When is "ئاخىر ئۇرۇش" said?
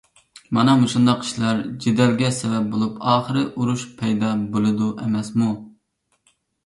3.11-3.85